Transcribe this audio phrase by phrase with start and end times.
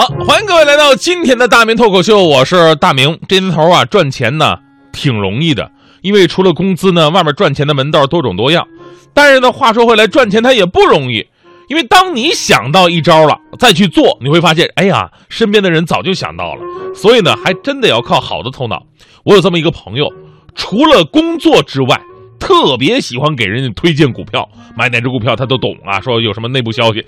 [0.00, 3.20] 好，欢迎各位来到今天的大明脱口秀，我是大明。
[3.28, 4.56] 这年头啊，赚钱呢
[4.94, 8.66] 挺容易的，因为除了工资呢，外面赚钱的门道多种多样。
[9.12, 11.26] 但是呢，话说回来，赚钱它也不容易，
[11.68, 16.62] 因为当你想到一招了，再去做，你会发现，哎呀，身边的人早就想到了。
[16.94, 18.82] 所以呢，还真得要靠好的头脑。
[19.24, 20.10] 我有这么一个朋友，
[20.54, 22.00] 除了工作之外，
[22.38, 27.04] 特别喜欢给人家推荐股票，买哪只股票他都懂啊，说有什么内部消息。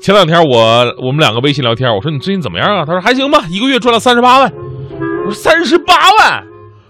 [0.00, 2.84] 前两天我我们两个微信聊天，我说你最近怎么样啊？
[2.86, 4.52] 他说还行吧，一个月赚了三十八万。
[5.26, 6.42] 我说三十八万，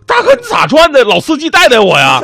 [0.07, 1.03] 大哥你咋赚的？
[1.05, 2.21] 老司机带带我呀。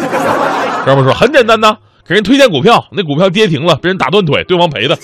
[0.84, 4.96] 哥们说很简单呐，给人推荐股票，那股票跌停了，被人打断腿，对方赔的，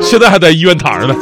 [0.00, 1.14] 现在还在医院躺着呢。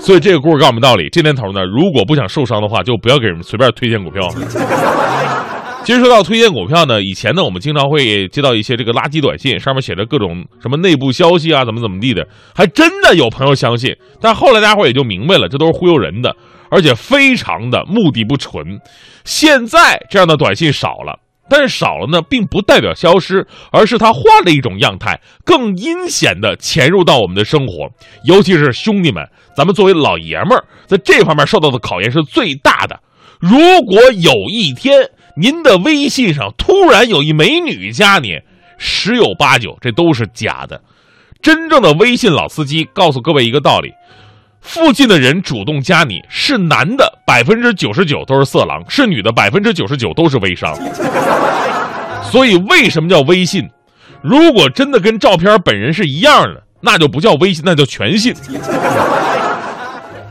[0.00, 4.26] 所以这个故事告诉我们道理：这年头呢，如果不想受伤的话，就不要给人随便推荐股票。
[5.88, 13.96] 其实说到推荐股票呢，以前呢，我们经常会接到一些这个垃圾短信，上面写着各种什么内部消息啊，怎么怎么地的，还真的有朋友相信。
[14.20, 16.36] 但后来大家伙也就明白了，这都是忽悠人的，
[16.70, 18.78] 而且非常的目的不纯。
[19.24, 27.88] 现在这样的短信少了，但是少了呢，并不代表消失，而是它换了一种样态，更阴险的潜入到我们的生活。
[28.26, 33.00] 尤其是兄弟们，咱们作为老爷们儿，在这方面受到的考验是最大的。
[33.40, 35.08] 如果有一天，
[35.40, 38.40] 您的微信上突然有一美女加你，
[38.76, 40.80] 十有八九这都是假的。
[41.40, 43.92] 真正的微信老司机告诉各位一个道理：
[44.60, 50.74] 附近的人主动加你是男的，百分之九十九都是色狼；是女的，百分之九十九都是微商。
[52.24, 53.70] 所以为什么叫微信？
[54.20, 58.34] 如果真的跟照片本人是一样的，那就不叫微信，那叫全信。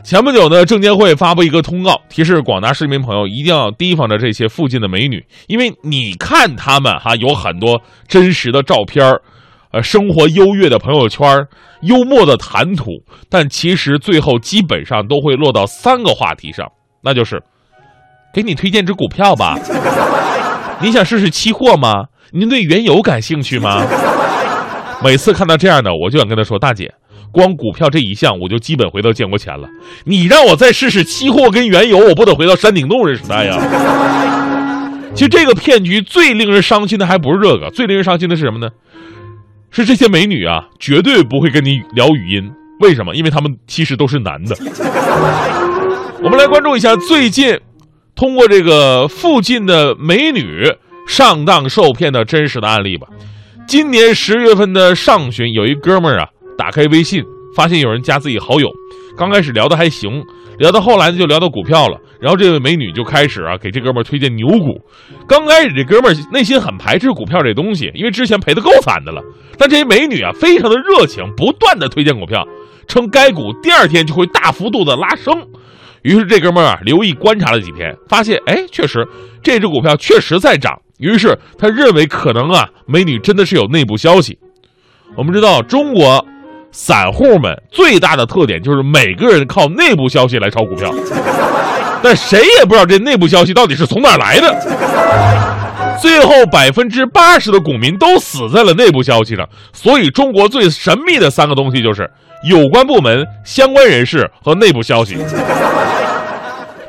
[0.07, 9.05] 前不久呢，证监会发布一个通告，提示广大市民朋友一定要提防着这些附近的美女，因为你看他们哈有很多真实的照片
[9.73, 11.45] 呃，生活优越的朋友圈
[11.81, 16.65] 幽默的谈吐，但其实最后基本上都会落到三个话题上，
[17.03, 17.43] 那就是
[18.33, 19.59] 给你推荐只股票吧，
[20.79, 22.05] 你想试试期货吗？
[22.31, 23.85] 您对原油感兴趣吗？
[25.03, 26.93] 每次看到这样的，我就想跟他说，大姐。
[27.31, 29.67] 光股票这一项，我就基本回到建国前了。
[30.05, 33.57] 你让我再试试期货跟原油，我不得回到山顶洞这时代呀？
[35.13, 38.69] 其实这个骗局最令人伤心的还不是这个，最令人伤心的是什么呢？
[39.71, 42.51] 是这些美女啊，绝对不会跟你聊语音。
[42.79, 43.15] 为什么？
[43.15, 44.55] 因为他们其实都是男的。
[46.21, 47.59] 我们来关注一下最近
[48.15, 50.63] 通过这个附近的美女
[51.07, 53.07] 上当受骗的真实的案例吧。
[53.67, 56.29] 今年十月份的上旬，有一哥们儿啊。
[56.57, 57.23] 打开微信，
[57.55, 58.67] 发现有人加自己好友，
[59.15, 60.23] 刚开始聊的还行，
[60.57, 61.99] 聊到后来呢就聊到股票了。
[62.19, 64.81] 然后这位美女就开始啊给这哥们儿推荐牛股。
[65.27, 69.21] 刚开始这哥们儿内心很排斥股票这东西，因为之前赔的够惨的了。
[69.55, 72.43] 但这些美女啊非常的热情，不断的推荐股票，
[72.87, 75.33] 称该股第二天就会大幅度的拉升。
[76.01, 79.07] 于是这哥们儿啊留意观察了几天，发现哎确实
[79.43, 80.73] 这只股票确实在涨。
[80.97, 84.37] 于是他认为可能啊美女真的是有内部消息。
[85.15, 86.25] 我们知道中国。
[86.71, 90.93] 散户们最大的特点就是每个人靠内部消息来炒股票，
[92.03, 95.97] 但谁也不知道这内部消息到底是从哪来的。
[95.99, 99.47] 最后百分之八十的股民都死在了内部消息上。
[99.73, 102.07] 所以中国最神秘的三个东西就是
[102.47, 105.17] 有关部门、相关人士和内部消息。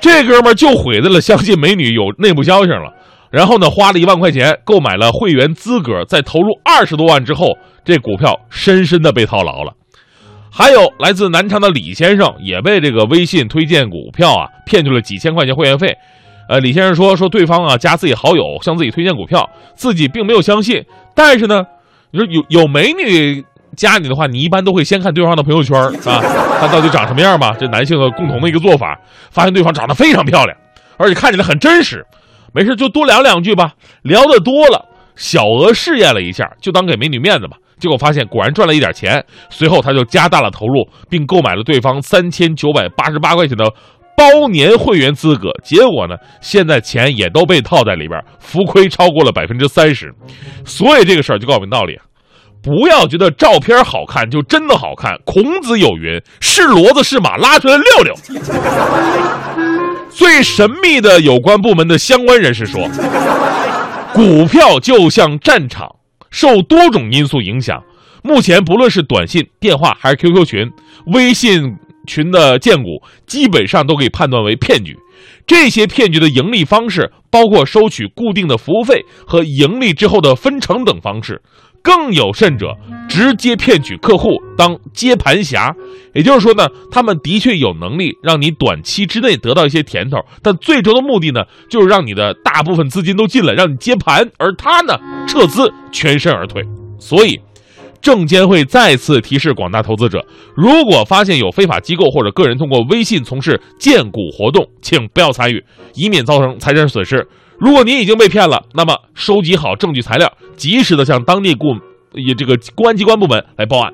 [0.01, 2.93] 这哥们就毁在了相信美女有内部消息了。
[3.31, 9.73] 然后呢，花了一万块钱购买了会员资格，在投入二十多万之后，这股票深深的被套牢了。
[10.51, 15.95] 还有来自南昌的李先生也被这个微信推荐股票啊骗去了几千块钱会员费。
[16.49, 20.83] 呃，李先生说说对方啊加自己好友向自己推荐股票，自己并没有相信。
[21.15, 21.63] 但是呢，
[22.11, 23.45] 你说有有美女
[23.77, 26.25] 加你的话，你一般都会先看对方的朋友圈啊，
[26.59, 27.55] 看到底长什么样吧？
[27.61, 28.99] 这男性的共同的一个做法，
[29.31, 30.57] 发现对方长得非常漂亮，
[30.97, 32.03] 而且看起来很真实。
[32.59, 33.71] 没事，就多聊两句吧。
[34.03, 37.57] 聊的多了，小额试验了一下，就当给美女面子吧。
[37.79, 39.25] 结果发现果然赚了一点钱。
[39.49, 43.65] 随后他就加大了投入，并购买了对方三千九百八十八块钱的
[44.17, 45.51] 包年会员资格。
[45.63, 50.13] 结果呢，现在钱也都被套在里边，浮亏超过了百分之三十。
[50.65, 51.97] 所以这个事儿就告诉我们道理：
[52.61, 55.17] 不要觉得照片好看就真的好看。
[55.25, 58.13] 孔子有云：“是骡子是马，拉出来溜溜。”
[60.19, 62.89] 最神秘的有关部门的相关人士说
[64.13, 65.95] ：“股票就像战场，
[66.29, 67.81] 受多种因素影响。
[68.25, 70.69] 目前不论是短信、电话还是 QQ 群、
[71.15, 71.77] 微信
[72.09, 74.97] 群的荐股，基本上都可以判断为骗局。
[75.47, 81.41] 这些骗局的盈利方式包括收取固定的服务费和盈利之后的分成等方式。
[81.83, 82.77] 更有甚者，
[83.09, 85.75] 直接骗取客户当接盘侠。
[86.15, 96.63] 也就是说呢，他们的确有能力让你短期之内得到一些甜头，但最终的目的呢，就是让你的大部分资金都进来，让你接盘，而他呢，撤资全身而退。
[96.99, 97.41] 所以。
[98.01, 100.25] 证监会再次提示广大投资者：
[100.55, 105.65] 如果发现有非法机构或者个人通过微信从事荐股活动，请不要参与，
[105.97, 107.27] 以免造成财产损失。
[107.61, 111.79] 如果您已经被骗了，那么收集好证据材料，及时的向当地公
[112.13, 113.93] 也这个公安机关部门来报案。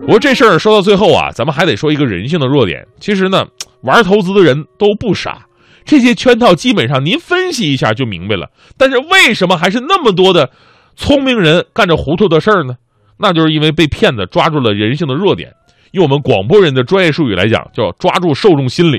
[0.00, 2.86] 不过这事儿说到最后啊，咱们还得说一个人性的弱点。
[2.98, 3.44] 其实呢，
[3.82, 5.46] 玩投资的人都不傻，
[5.84, 8.48] 这些圈套基本上您分析一下就明白了。
[8.78, 10.50] 但是为什么还是那么多的？
[10.96, 12.74] 聪明人干着糊涂的事儿呢，
[13.18, 15.52] 那就是因为被骗子抓住了人性的弱点。
[15.92, 18.98] 用我们广播人的专业术语来讲，叫抓住受众心理。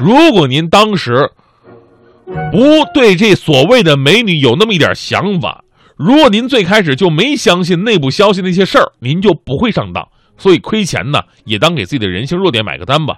[0.00, 1.30] 如果您当时
[2.50, 5.64] 不对这所谓的美女有那么一点想法，
[5.96, 10.06] 如果您最开始就没相信内部消息那些事儿，您就不会上当。
[10.36, 13.14] 所以亏钱呢，也当给自己的人性弱点买个单吧。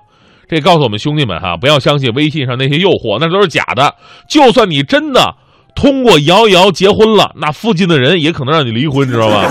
[0.48, 3.94] 这告诉我们兄弟们哈，不要相信微信上那些诱惑，那都是假的。
[4.28, 5.36] 就算你真的。
[5.78, 9.44] 通过摇一摇结婚了，那附近的人也可能让你离婚，知道吧？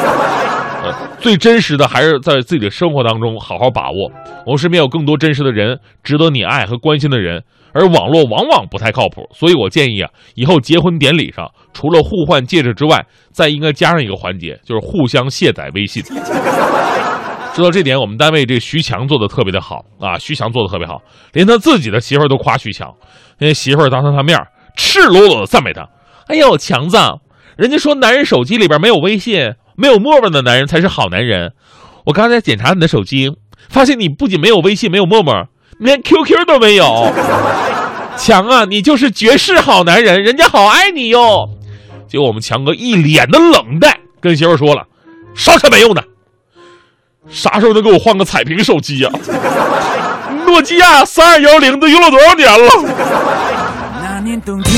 [1.20, 4.12] 最真实的还是在自己的生活当中好好把握。
[4.46, 7.44] 我们身边有更多真实的人，值得你爱和关心的人，
[7.74, 9.28] 而网络往往不太靠谱。
[9.34, 16.04] 所以我建议啊，以后结婚典礼上除了互换戒指之外，再应该加上一个环节，就是互相卸载微信。
[17.54, 22.94] 知道这点，我们单位这徐强做的特别的好啊，徐强做的特别好，连他自己的媳妇儿都夸徐强，
[23.40, 24.38] 那媳妇儿当着他面
[24.76, 25.88] 赤裸裸的赞美他。
[26.28, 26.98] 哎呦，强子，
[27.56, 31.54] 人家说男人手机里边没有微信、没有陌陌的男人才是好男人。
[32.06, 33.36] 我刚才检查你的手机，
[33.70, 35.48] 发现你不仅没有微信、没有陌陌，
[35.80, 37.12] 连 QQ 都没有。
[38.18, 41.50] 强啊，你就是绝世好男人，人家好爱你哟。
[42.08, 44.84] 结果我们强哥一脸的冷淡，跟媳妇说了
[45.36, 46.04] ：“啥钱没用的，
[47.30, 49.10] 啥时候能给我换个彩屏手机呀？
[50.46, 52.70] 诺基亚三二幺零都用了多少年了？”
[54.02, 54.76] 那年冬天。